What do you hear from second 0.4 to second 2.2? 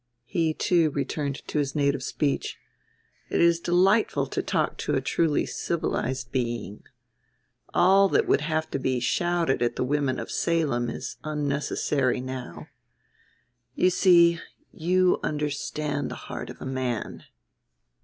too, returned to his native